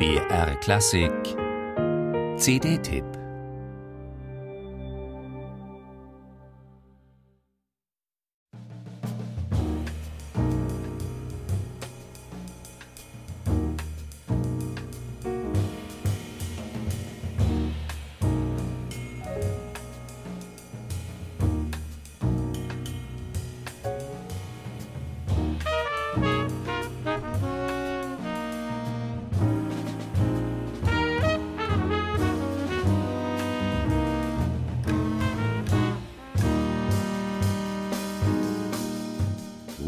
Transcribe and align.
BR 0.00 0.54
Klassik. 0.62 1.36
CD-Tipp 2.38 3.19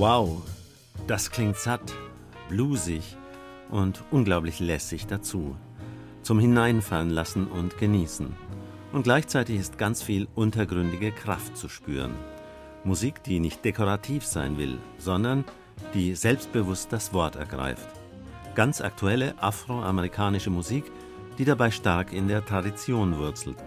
Wow, 0.02 0.42
das 1.06 1.30
klingt 1.30 1.56
satt, 1.56 1.94
bluesig 2.48 3.16
und 3.70 4.02
unglaublich 4.10 4.58
lässig 4.58 5.06
dazu. 5.06 5.54
Zum 6.22 6.40
Hineinfallen 6.40 7.10
lassen 7.10 7.46
und 7.46 7.78
genießen. 7.78 8.34
Und 8.92 9.04
gleichzeitig 9.04 9.60
ist 9.60 9.78
ganz 9.78 10.02
viel 10.02 10.26
untergründige 10.34 11.12
Kraft 11.12 11.56
zu 11.56 11.68
spüren. 11.68 12.16
Musik, 12.82 13.22
die 13.22 13.38
nicht 13.38 13.64
dekorativ 13.64 14.26
sein 14.26 14.58
will, 14.58 14.78
sondern 14.98 15.44
die 15.94 16.16
selbstbewusst 16.16 16.92
das 16.92 17.12
Wort 17.12 17.36
ergreift. 17.36 17.88
Ganz 18.56 18.80
aktuelle 18.80 19.40
afroamerikanische 19.40 20.50
Musik, 20.50 20.82
die 21.38 21.44
dabei 21.44 21.70
stark 21.70 22.12
in 22.12 22.26
der 22.26 22.44
Tradition 22.44 23.18
wurzelt. 23.18 23.58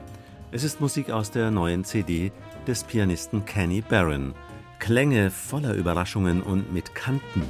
Es 0.51 0.65
ist 0.65 0.81
Musik 0.81 1.11
aus 1.11 1.31
der 1.31 1.49
neuen 1.49 1.85
CD 1.85 2.33
des 2.67 2.83
Pianisten 2.83 3.45
Kenny 3.45 3.79
Barron, 3.79 4.35
Klänge 4.79 5.31
voller 5.31 5.73
Überraschungen 5.73 6.41
und 6.41 6.71
mit 6.71 6.93
Kanten. 6.93 7.41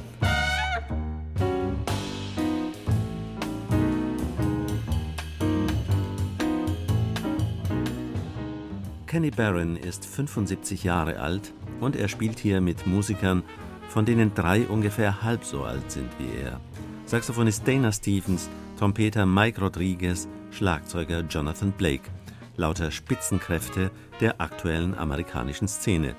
Kenny 9.06 9.30
Barron 9.30 9.76
ist 9.76 10.04
75 10.04 10.84
Jahre 10.84 11.20
alt 11.20 11.54
und 11.80 11.96
er 11.96 12.08
spielt 12.08 12.38
hier 12.38 12.60
mit 12.60 12.86
Musikern, 12.86 13.42
von 13.88 14.04
denen 14.04 14.34
drei 14.34 14.66
ungefähr 14.66 15.22
halb 15.22 15.44
so 15.44 15.64
alt 15.64 15.90
sind 15.90 16.10
wie 16.18 16.42
er. 16.42 16.60
Saxophonist 17.06 17.66
Dana 17.66 17.92
Stevens, 17.92 18.50
Trompeter 18.78 19.24
Mike 19.24 19.60
Rodriguez, 19.60 20.28
Schlagzeuger 20.50 21.20
Jonathan 21.20 21.72
Blake. 21.72 22.10
Lauter 22.56 22.90
Spitzenkräfte 22.90 23.90
der 24.20 24.40
aktuellen 24.40 24.96
amerikanischen 24.96 25.68
Szene. 25.68 26.14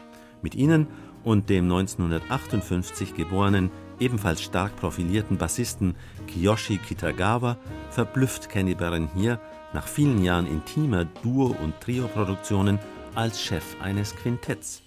Mit 0.47 0.55
ihnen 0.55 0.87
und 1.25 1.49
dem 1.49 1.65
1958 1.65 3.15
geborenen, 3.15 3.69
ebenfalls 3.99 4.41
stark 4.41 4.77
profilierten 4.77 5.37
Bassisten 5.37 5.93
Kiyoshi 6.25 6.77
Kitagawa 6.77 7.57
verblüfft 7.89 8.47
Kenny 8.47 8.73
Barron 8.73 9.09
hier 9.13 9.41
nach 9.73 9.85
vielen 9.85 10.23
Jahren 10.23 10.47
intimer 10.47 11.03
Duo- 11.03 11.53
und 11.61 11.77
Trio-Produktionen 11.81 12.79
als 13.13 13.41
Chef 13.41 13.75
eines 13.81 14.15
Quintetts. 14.15 14.83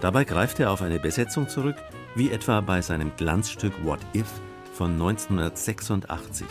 Dabei 0.00 0.22
greift 0.22 0.60
er 0.60 0.70
auf 0.70 0.82
eine 0.82 1.00
Besetzung 1.00 1.48
zurück, 1.48 1.74
wie 2.14 2.30
etwa 2.30 2.60
bei 2.60 2.80
seinem 2.80 3.10
Glanzstück 3.16 3.72
What 3.84 3.98
If 4.14 4.30
von 4.72 4.92
1986. 4.92 6.46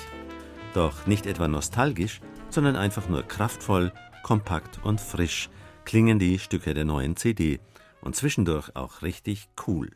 Doch 0.73 1.07
nicht 1.07 1.25
etwa 1.25 1.47
nostalgisch, 1.47 2.19
sondern 2.49 2.75
einfach 2.75 3.07
nur 3.07 3.23
kraftvoll, 3.23 3.93
kompakt 4.23 4.81
und 4.83 4.99
frisch 4.99 5.49
klingen 5.85 6.19
die 6.19 6.37
Stücke 6.37 6.73
der 6.73 6.83
neuen 6.83 7.15
CD 7.15 7.61
und 8.01 8.15
zwischendurch 8.15 8.75
auch 8.75 9.01
richtig 9.01 9.49
cool. 9.67 9.91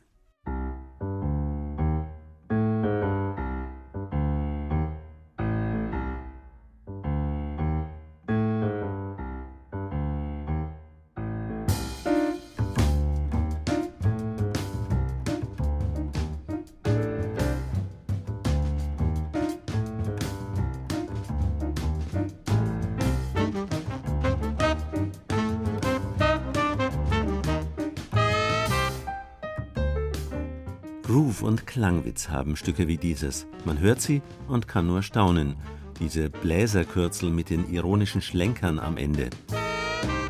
Groove 31.10 31.42
und 31.42 31.66
Klangwitz 31.66 32.30
haben 32.30 32.56
Stücke 32.56 32.88
wie 32.88 32.98
dieses. 32.98 33.48
Man 33.66 33.80
hört 33.80 34.00
sie 34.00 34.22
und 34.48 34.68
kann 34.68 34.86
nur 34.86 35.02
staunen. 35.02 35.56
Diese 36.00 36.30
Bläserkürzel 36.30 37.32
mit 37.32 37.50
den 37.50 37.68
ironischen 37.74 38.22
Schlenkern 38.22 38.78
am 38.78 38.96
Ende. 38.96 39.32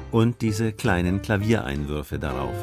Und 0.09 0.41
diese 0.41 0.72
kleinen 0.72 1.22
Klaviereinwürfe 1.22 2.17
darauf. 2.17 2.56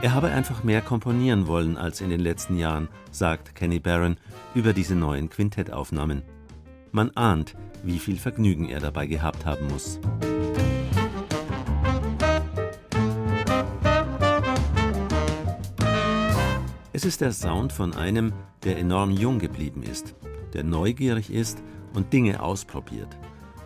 Er 0.00 0.14
habe 0.14 0.28
einfach 0.28 0.64
mehr 0.64 0.80
komponieren 0.80 1.46
wollen 1.46 1.76
als 1.76 2.00
in 2.00 2.08
den 2.08 2.20
letzten 2.20 2.56
Jahren, 2.56 2.88
sagt 3.10 3.54
Kenny 3.54 3.78
Barron 3.78 4.16
über 4.54 4.72
diese 4.72 4.94
neuen 4.94 5.28
Quintettaufnahmen. 5.28 6.22
Man 6.92 7.10
ahnt, 7.10 7.56
wie 7.82 7.98
viel 7.98 8.16
Vergnügen 8.16 8.70
er 8.70 8.80
dabei 8.80 9.06
gehabt 9.06 9.44
haben 9.44 9.68
muss. 9.68 10.00
Es 17.00 17.06
ist 17.06 17.22
der 17.22 17.32
Sound 17.32 17.72
von 17.72 17.94
einem, 17.94 18.34
der 18.62 18.76
enorm 18.76 19.10
jung 19.10 19.38
geblieben 19.38 19.82
ist, 19.82 20.14
der 20.52 20.64
neugierig 20.64 21.32
ist 21.32 21.62
und 21.94 22.12
Dinge 22.12 22.42
ausprobiert 22.42 23.16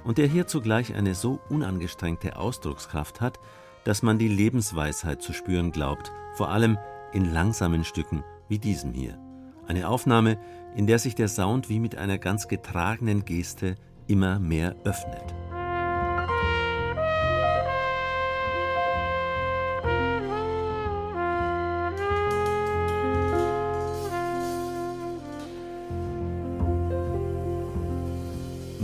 und 0.04 0.18
der 0.18 0.28
hier 0.28 0.46
zugleich 0.46 0.94
eine 0.94 1.16
so 1.16 1.40
unangestrengte 1.48 2.36
Ausdruckskraft 2.36 3.20
hat, 3.20 3.40
dass 3.82 4.04
man 4.04 4.20
die 4.20 4.28
Lebensweisheit 4.28 5.20
zu 5.20 5.32
spüren 5.32 5.72
glaubt, 5.72 6.12
vor 6.34 6.50
allem 6.50 6.78
in 7.12 7.32
langsamen 7.32 7.82
Stücken 7.82 8.22
wie 8.48 8.60
diesem 8.60 8.92
hier. 8.92 9.18
Eine 9.66 9.88
Aufnahme, 9.88 10.38
in 10.76 10.86
der 10.86 11.00
sich 11.00 11.16
der 11.16 11.26
Sound 11.26 11.68
wie 11.68 11.80
mit 11.80 11.96
einer 11.96 12.18
ganz 12.18 12.46
getragenen 12.46 13.24
Geste 13.24 13.74
immer 14.06 14.38
mehr 14.38 14.76
öffnet. 14.84 15.34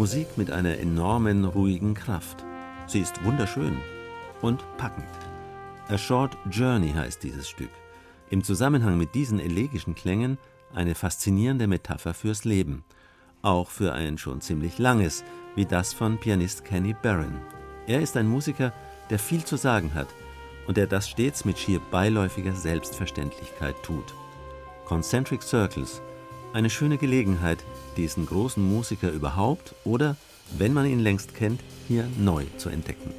Musik 0.01 0.39
mit 0.39 0.51
einer 0.51 0.79
enormen, 0.79 1.45
ruhigen 1.45 1.93
Kraft. 1.93 2.43
Sie 2.87 3.01
ist 3.01 3.23
wunderschön 3.23 3.77
und 4.41 4.65
packend. 4.79 5.05
A 5.91 5.99
Short 5.99 6.39
Journey 6.51 6.91
heißt 6.91 7.23
dieses 7.23 7.47
Stück. 7.47 7.69
Im 8.31 8.43
Zusammenhang 8.43 8.97
mit 8.97 9.15
diesen 9.15 9.39
elegischen 9.39 9.95
Klängen 9.95 10.39
eine 10.75 10.95
faszinierende 10.95 11.67
Metapher 11.67 12.15
fürs 12.15 12.47
Leben. 12.47 12.83
Auch 13.43 13.69
für 13.69 13.93
ein 13.93 14.17
schon 14.17 14.41
ziemlich 14.41 14.79
langes, 14.79 15.23
wie 15.55 15.67
das 15.67 15.93
von 15.93 16.17
Pianist 16.17 16.65
Kenny 16.65 16.95
Barron. 17.03 17.39
Er 17.87 18.01
ist 18.01 18.17
ein 18.17 18.27
Musiker, 18.27 18.73
der 19.11 19.19
viel 19.19 19.45
zu 19.45 19.57
sagen 19.57 19.93
hat 19.93 20.09
und 20.67 20.79
der 20.79 20.87
das 20.87 21.11
stets 21.11 21.45
mit 21.45 21.59
schier 21.59 21.79
beiläufiger 21.91 22.55
Selbstverständlichkeit 22.55 23.77
tut. 23.83 24.15
Concentric 24.87 25.43
Circles 25.43 26.01
eine 26.53 26.71
schöne 26.71 26.99
Gelegenheit, 26.99 27.59
diesen 27.97 28.27
großen 28.27 28.63
Musiker 28.63 29.11
überhaupt 29.11 29.75
oder, 29.85 30.17
wenn 30.59 30.73
man 30.73 30.87
ihn 30.87 31.01
längst 31.01 31.35
kennt, 31.35 31.61
hier 31.89 32.09
neu 32.19 32.45
zu 32.57 32.69
entdecken. 32.69 33.13